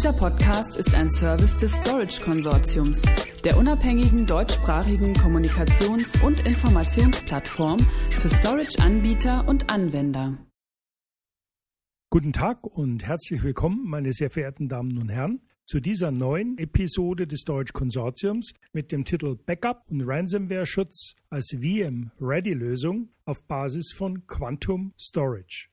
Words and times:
Dieser 0.00 0.14
Podcast 0.14 0.78
ist 0.78 0.94
ein 0.94 1.10
Service 1.10 1.58
des 1.58 1.72
Storage 1.72 2.22
Konsortiums, 2.22 3.02
der 3.44 3.58
unabhängigen 3.58 4.26
deutschsprachigen 4.26 5.12
Kommunikations- 5.12 6.18
und 6.24 6.40
Informationsplattform 6.46 7.78
für 8.08 8.30
Storage-Anbieter 8.30 9.46
und 9.46 9.68
Anwender. 9.68 10.38
Guten 12.08 12.32
Tag 12.32 12.64
und 12.64 13.02
herzlich 13.02 13.42
willkommen, 13.42 13.84
meine 13.84 14.12
sehr 14.12 14.30
verehrten 14.30 14.70
Damen 14.70 14.96
und 14.96 15.10
Herren, 15.10 15.42
zu 15.66 15.80
dieser 15.80 16.10
neuen 16.10 16.56
Episode 16.56 17.26
des 17.26 17.40
Storage 17.40 17.74
Konsortiums 17.74 18.54
mit 18.72 18.92
dem 18.92 19.04
Titel 19.04 19.36
Backup 19.36 19.84
und 19.90 20.00
Ransomware-Schutz 20.00 21.14
als 21.28 21.50
VM-Ready-Lösung 21.50 23.10
auf 23.26 23.46
Basis 23.46 23.92
von 23.92 24.26
Quantum 24.26 24.94
Storage. 24.98 25.68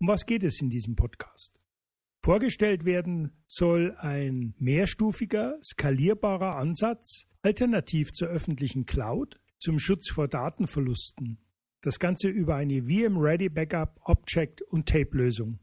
Um 0.00 0.08
was 0.08 0.24
geht 0.24 0.44
es 0.44 0.62
in 0.62 0.70
diesem 0.70 0.96
Podcast? 0.96 1.57
Vorgestellt 2.22 2.84
werden 2.84 3.32
soll 3.46 3.96
ein 3.98 4.54
mehrstufiger, 4.58 5.58
skalierbarer 5.62 6.56
Ansatz 6.56 7.26
alternativ 7.42 8.12
zur 8.12 8.28
öffentlichen 8.28 8.84
Cloud 8.84 9.40
zum 9.58 9.78
Schutz 9.78 10.10
vor 10.10 10.28
Datenverlusten. 10.28 11.38
Das 11.80 11.98
Ganze 11.98 12.28
über 12.28 12.56
eine 12.56 12.82
VM-Ready 12.82 13.48
Backup, 13.48 14.00
Object 14.04 14.62
und 14.62 14.88
Tape-Lösung. 14.88 15.60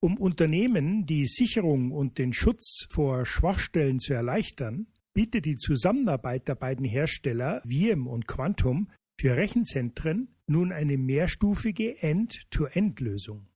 Um 0.00 0.16
Unternehmen 0.16 1.06
die 1.06 1.26
Sicherung 1.26 1.92
und 1.92 2.18
den 2.18 2.32
Schutz 2.32 2.86
vor 2.90 3.24
Schwachstellen 3.24 3.98
zu 3.98 4.14
erleichtern, 4.14 4.86
bietet 5.12 5.44
die 5.44 5.56
Zusammenarbeit 5.56 6.48
der 6.48 6.54
beiden 6.54 6.84
Hersteller 6.84 7.62
VM 7.62 8.06
und 8.06 8.26
Quantum 8.26 8.90
für 9.18 9.36
Rechenzentren 9.36 10.34
nun 10.46 10.72
eine 10.72 10.96
mehrstufige 10.96 12.02
End-to-End-Lösung. 12.02 13.46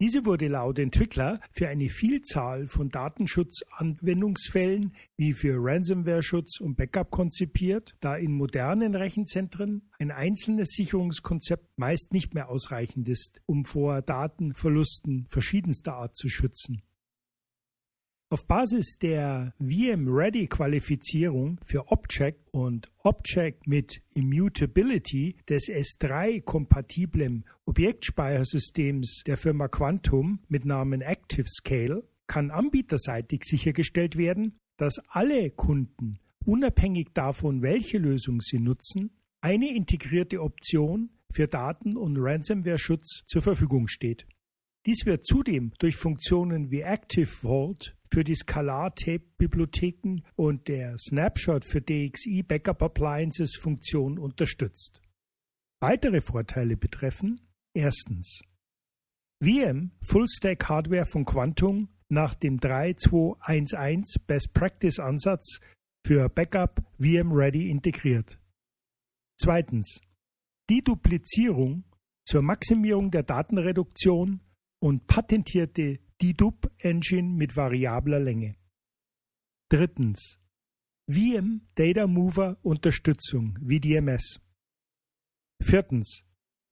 Diese 0.00 0.24
wurde 0.24 0.48
laut 0.48 0.78
Entwickler 0.78 1.40
für 1.52 1.68
eine 1.68 1.90
Vielzahl 1.90 2.66
von 2.68 2.88
Datenschutzanwendungsfällen 2.88 4.94
wie 5.18 5.34
für 5.34 5.56
Ransomware-Schutz 5.58 6.58
und 6.60 6.76
Backup 6.76 7.10
konzipiert, 7.10 7.94
da 8.00 8.16
in 8.16 8.32
modernen 8.32 8.94
Rechenzentren 8.94 9.90
ein 9.98 10.10
einzelnes 10.10 10.70
Sicherungskonzept 10.70 11.76
meist 11.76 12.14
nicht 12.14 12.32
mehr 12.32 12.48
ausreichend 12.48 13.10
ist, 13.10 13.42
um 13.44 13.66
vor 13.66 14.00
Datenverlusten 14.00 15.26
verschiedenster 15.28 15.96
Art 15.96 16.16
zu 16.16 16.30
schützen. 16.30 16.80
Auf 18.32 18.46
Basis 18.46 18.96
der 18.96 19.54
VM-Ready-Qualifizierung 19.58 21.58
für 21.64 21.90
Object 21.90 22.48
und 22.52 22.88
Object 22.98 23.66
mit 23.66 24.02
Immutability 24.14 25.34
des 25.48 25.64
S3-kompatiblen 25.64 27.42
Objektspeichersystems 27.64 29.24
der 29.26 29.36
Firma 29.36 29.66
Quantum 29.66 30.38
mit 30.46 30.64
Namen 30.64 31.02
ActiveScale 31.02 32.08
kann 32.28 32.52
anbieterseitig 32.52 33.42
sichergestellt 33.42 34.16
werden, 34.16 34.60
dass 34.76 35.00
alle 35.08 35.50
Kunden, 35.50 36.20
unabhängig 36.44 37.08
davon, 37.12 37.62
welche 37.62 37.98
Lösung 37.98 38.40
sie 38.40 38.60
nutzen, 38.60 39.10
eine 39.40 39.74
integrierte 39.74 40.40
Option 40.40 41.10
für 41.32 41.48
Daten- 41.48 41.96
und 41.96 42.16
Ransomware-Schutz 42.16 43.24
zur 43.26 43.42
Verfügung 43.42 43.88
steht. 43.88 44.28
Dies 44.86 45.04
wird 45.04 45.26
zudem 45.26 45.72
durch 45.80 45.96
Funktionen 45.96 46.70
wie 46.70 46.82
Active 46.82 47.26
Vault 47.26 47.96
für 48.12 48.24
die 48.24 48.34
Scalar-Tape-Bibliotheken 48.34 50.22
und 50.36 50.66
der 50.68 50.96
Snapshot 50.98 51.64
für 51.64 51.80
DXI 51.80 52.42
Backup 52.42 52.82
Appliances 52.82 53.56
Funktion 53.56 54.18
unterstützt. 54.18 55.00
Weitere 55.80 56.20
Vorteile 56.20 56.76
betreffen 56.76 57.40
erstens 57.74 58.42
VM 59.42 59.92
Full-Stack 60.02 60.68
Hardware 60.68 61.06
von 61.06 61.24
Quantum 61.24 61.88
nach 62.10 62.34
dem 62.34 62.58
3211 62.60 64.26
Best 64.26 64.52
Practice 64.52 64.98
Ansatz 64.98 65.60
für 66.04 66.28
Backup 66.28 66.82
VM 66.98 67.32
Ready 67.32 67.70
integriert. 67.70 68.38
Zweitens 69.40 70.00
die 70.68 70.82
Duplizierung 70.82 71.84
zur 72.24 72.42
Maximierung 72.42 73.10
der 73.10 73.22
Datenreduktion 73.22 74.40
und 74.80 75.06
patentierte 75.06 75.98
Dedup-Engine 76.22 77.34
mit 77.34 77.56
variabler 77.56 78.20
Länge. 78.20 78.56
Drittens. 79.70 80.38
VM 81.10 81.62
Data 81.74 82.06
Mover 82.06 82.58
Unterstützung 82.62 83.58
VDMS. 83.66 84.40
Viertens. 85.62 86.24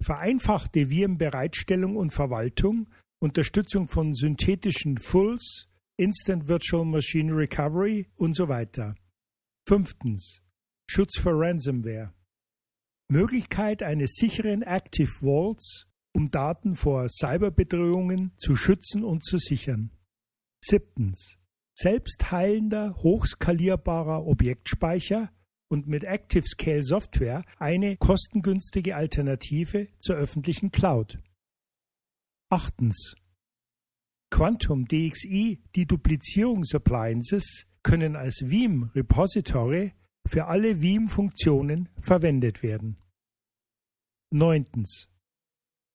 Vereinfachte 0.02 0.86
VM-Bereitstellung 0.86 1.96
und 1.96 2.12
Verwaltung, 2.12 2.88
Unterstützung 3.20 3.88
von 3.88 4.14
synthetischen 4.14 4.98
Fulls, 4.98 5.68
Instant 5.96 6.46
Virtual 6.46 6.84
Machine 6.84 7.34
Recovery 7.34 8.08
und 8.16 8.34
so 8.34 8.48
weiter. 8.48 8.94
Fünftens. 9.66 10.42
Schutz 10.88 11.18
vor 11.18 11.32
Ransomware. 11.34 12.14
Möglichkeit 13.10 13.82
eines 13.82 14.14
sicheren 14.14 14.62
Active 14.62 15.10
Vaults 15.22 15.88
um 16.14 16.30
Daten 16.30 16.74
vor 16.74 17.08
Cyberbedrohungen 17.08 18.32
zu 18.38 18.56
schützen 18.56 19.04
und 19.04 19.24
zu 19.24 19.38
sichern. 19.38 19.90
Siebtens. 20.64 21.36
Selbstheilender, 21.74 22.96
hochskalierbarer 22.96 24.26
Objektspeicher 24.26 25.30
und 25.68 25.86
mit 25.86 26.04
ActiveScale 26.04 26.82
Software 26.82 27.44
eine 27.58 27.96
kostengünstige 27.96 28.96
Alternative 28.96 29.88
zur 30.00 30.16
öffentlichen 30.16 30.72
Cloud. 30.72 31.18
Achtens. 32.50 33.14
Quantum 34.30 34.86
DXI 34.86 35.62
Deduplizierungsappliances 35.76 37.66
können 37.82 38.16
als 38.16 38.42
Veeam 38.44 38.90
Repository 38.94 39.94
für 40.26 40.46
alle 40.46 40.82
Veeam-Funktionen 40.82 41.88
verwendet 42.00 42.62
werden. 42.62 42.98
Neuntens 44.30 45.08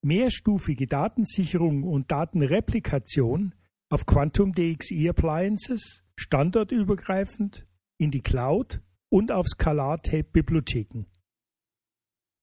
mehrstufige 0.04 0.88
Datensicherung 0.88 1.84
und 1.84 2.12
Datenreplikation 2.12 3.56
auf 3.90 4.06
Quantum 4.06 4.54
DXI 4.54 5.10
Appliances, 5.10 6.04
standortübergreifend, 6.16 7.66
in 7.98 8.12
die 8.12 8.22
Cloud 8.22 8.82
und 9.10 9.32
auf 9.32 9.46
Scalar-Tape-Bibliotheken. 9.48 11.06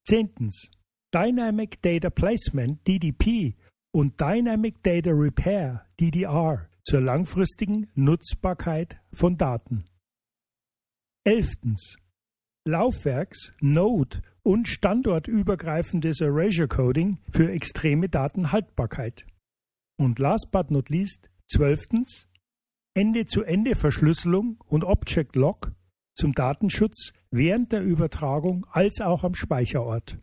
Zehntens. 0.04 0.70
Dynamic 1.12 1.82
Data 1.82 2.08
Placement 2.08 2.86
DDP 2.86 3.56
und 3.92 4.20
Dynamic 4.20 4.80
Data 4.82 5.10
Repair 5.10 5.86
DDR 5.98 6.68
zur 6.84 7.00
langfristigen 7.00 7.90
Nutzbarkeit 7.94 9.00
von 9.12 9.36
Daten. 9.36 9.84
Elftens. 11.24 11.96
Laufwerks-, 12.66 13.52
Node- 13.60 14.22
und 14.42 14.68
standortübergreifendes 14.68 16.20
Erasure 16.20 16.68
Coding 16.68 17.18
für 17.30 17.50
extreme 17.50 18.08
Datenhaltbarkeit. 18.08 19.26
Und 19.98 20.18
last 20.18 20.50
but 20.50 20.70
not 20.70 20.88
least, 20.90 21.30
zwölftens, 21.46 22.28
Ende-zu-Ende-Verschlüsselung 22.94 24.58
und 24.66 24.84
Object 24.84 25.36
Lock 25.36 25.72
zum 26.14 26.32
Datenschutz 26.34 27.12
während 27.30 27.72
der 27.72 27.82
Übertragung 27.82 28.66
als 28.70 29.00
auch 29.00 29.24
am 29.24 29.34
Speicherort. 29.34 30.18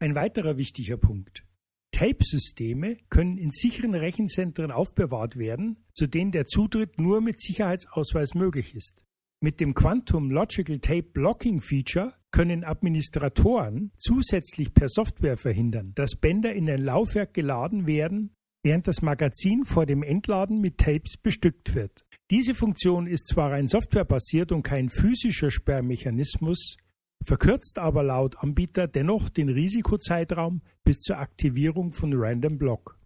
Ein 0.00 0.14
weiterer 0.14 0.56
wichtiger 0.56 0.96
Punkt. 0.96 1.44
Tape-Systeme 1.92 2.96
können 3.10 3.38
in 3.38 3.50
sicheren 3.50 3.94
Rechenzentren 3.94 4.70
aufbewahrt 4.70 5.36
werden, 5.36 5.84
zu 5.92 6.06
denen 6.06 6.32
der 6.32 6.46
Zutritt 6.46 6.98
nur 6.98 7.20
mit 7.20 7.40
Sicherheitsausweis 7.40 8.34
möglich 8.34 8.74
ist. 8.74 9.04
Mit 9.44 9.60
dem 9.60 9.74
Quantum 9.74 10.30
Logical 10.30 10.78
Tape 10.78 11.02
Blocking 11.02 11.60
Feature 11.60 12.14
können 12.30 12.64
Administratoren 12.64 13.92
zusätzlich 13.98 14.72
per 14.72 14.88
Software 14.88 15.36
verhindern, 15.36 15.92
dass 15.94 16.16
Bänder 16.16 16.54
in 16.54 16.70
ein 16.70 16.82
Laufwerk 16.82 17.34
geladen 17.34 17.86
werden, 17.86 18.34
während 18.62 18.88
das 18.88 19.02
Magazin 19.02 19.66
vor 19.66 19.84
dem 19.84 20.02
Entladen 20.02 20.62
mit 20.62 20.78
Tapes 20.78 21.18
bestückt 21.18 21.74
wird. 21.74 22.06
Diese 22.30 22.54
Funktion 22.54 23.06
ist 23.06 23.28
zwar 23.28 23.50
rein 23.50 23.66
softwarebasiert 23.66 24.50
und 24.50 24.62
kein 24.62 24.88
physischer 24.88 25.50
Sperrmechanismus, 25.50 26.78
verkürzt 27.22 27.78
aber 27.78 28.02
laut 28.02 28.38
Anbieter 28.38 28.88
dennoch 28.88 29.28
den 29.28 29.50
Risikozeitraum 29.50 30.62
bis 30.84 31.00
zur 31.00 31.18
Aktivierung 31.18 31.92
von 31.92 32.14
Random 32.14 32.56
Block. 32.56 32.98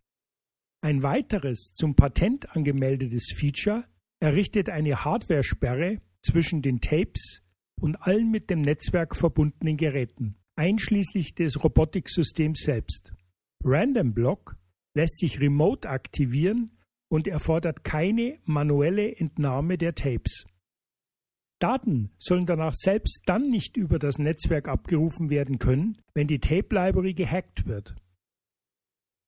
Ein 0.82 1.02
weiteres 1.02 1.72
zum 1.72 1.96
Patent 1.96 2.54
angemeldetes 2.54 3.32
Feature 3.36 3.86
errichtet 4.20 4.68
eine 4.68 5.04
Hardware-Sperre 5.04 6.00
zwischen 6.28 6.60
den 6.60 6.80
Tapes 6.80 7.42
und 7.80 7.96
allen 7.96 8.30
mit 8.30 8.50
dem 8.50 8.60
Netzwerk 8.60 9.16
verbundenen 9.16 9.76
Geräten, 9.76 10.36
einschließlich 10.56 11.34
des 11.34 11.62
Robotiksystems 11.62 12.60
selbst. 12.60 13.12
Random 13.64 14.12
Block 14.12 14.56
lässt 14.94 15.18
sich 15.18 15.40
remote 15.40 15.88
aktivieren 15.88 16.78
und 17.10 17.26
erfordert 17.26 17.82
keine 17.82 18.38
manuelle 18.44 19.16
Entnahme 19.16 19.78
der 19.78 19.94
Tapes. 19.94 20.44
Daten 21.60 22.10
sollen 22.18 22.46
danach 22.46 22.74
selbst 22.74 23.22
dann 23.26 23.48
nicht 23.48 23.76
über 23.76 23.98
das 23.98 24.18
Netzwerk 24.18 24.68
abgerufen 24.68 25.30
werden 25.30 25.58
können, 25.58 25.98
wenn 26.14 26.28
die 26.28 26.38
Tape 26.38 26.74
Library 26.74 27.14
gehackt 27.14 27.66
wird. 27.66 27.96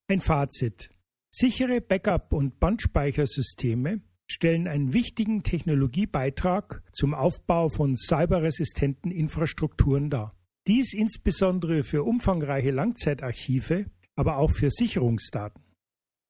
Ein 0.07 0.21
Fazit. 0.21 0.91
Sichere 1.33 1.81
Backup- 1.81 2.33
und 2.33 2.59
Bandspeichersysteme 2.59 4.01
stellen 4.31 4.67
einen 4.67 4.93
wichtigen 4.93 5.43
Technologiebeitrag 5.43 6.83
zum 6.93 7.13
Aufbau 7.13 7.67
von 7.67 7.95
cyberresistenten 7.97 9.11
Infrastrukturen 9.11 10.09
dar. 10.09 10.35
Dies 10.67 10.93
insbesondere 10.93 11.83
für 11.83 12.03
umfangreiche 12.03 12.71
Langzeitarchive, 12.71 13.85
aber 14.15 14.37
auch 14.37 14.51
für 14.51 14.69
Sicherungsdaten. 14.69 15.61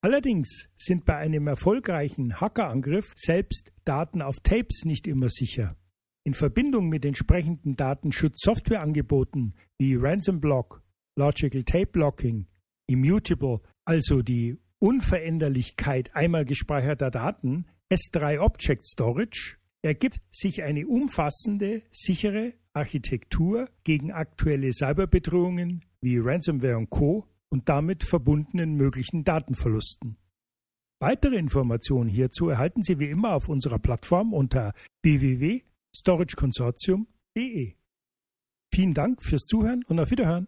Allerdings 0.04 0.68
sind 0.78 1.06
bei 1.06 1.18
einem 1.18 1.46
erfolgreichen 1.48 2.42
Hackerangriff 2.42 3.14
selbst 3.16 3.72
Daten 3.86 4.24
auf 4.24 4.40
Tapes 4.40 4.84
nicht 4.84 5.08
immer 5.08 5.30
sicher. 5.30 5.76
In 6.24 6.34
Verbindung 6.34 6.90
mit 6.90 7.06
entsprechenden 7.06 7.76
Datenschutzsoftwareangeboten 7.76 9.54
wie 9.80 9.96
Ransom 9.96 10.40
Block, 10.40 10.82
Logical 11.18 11.64
Tape 11.64 11.88
Blocking, 11.88 12.48
Immutable, 12.88 13.62
also 13.86 14.22
die 14.22 14.58
Unveränderlichkeit 14.80 16.16
einmal 16.16 16.46
gespeicherter 16.46 17.12
Daten, 17.12 17.66
S3 17.92 18.40
Object 18.40 18.86
Storage, 18.86 19.58
ergibt 19.82 20.22
sich 20.32 20.64
eine 20.64 20.88
umfassende, 20.88 21.82
sichere 21.92 22.54
Architektur 22.72 23.68
gegen 23.84 24.14
aktuelle 24.14 24.72
Cyberbedrohungen 24.72 25.84
wie 26.00 26.18
Ransomware 26.18 26.78
und 26.78 26.90
Co. 26.90 27.28
und 27.50 27.68
damit 27.68 28.06
verbundenen 28.06 28.76
möglichen 28.76 29.26
Datenverlusten. 29.26 30.16
Weitere 31.02 31.36
Informationen 31.36 32.10
hierzu 32.10 32.48
erhalten 32.48 32.82
Sie 32.82 32.98
wie 32.98 33.10
immer 33.10 33.34
auf 33.34 33.50
unserer 33.50 33.80
Plattform 33.80 34.34
unter 34.34 34.74
www.storageconsortium.de. 35.04 37.76
Vielen 38.74 38.94
Dank 38.94 39.22
fürs 39.22 39.44
Zuhören 39.44 39.84
und 39.90 40.00
auf 40.00 40.12
Wiederhören. 40.12 40.48